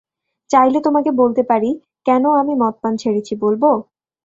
চাইলে 0.49 0.79
তোমাকে 0.83 1.09
বলতে 1.21 1.41
পারি 1.49 1.69
কেন 2.05 2.23
আমি 2.41 2.53
মদপান 2.61 2.93
ছেড়েছি, 2.97 3.33
বলব? 3.43 3.63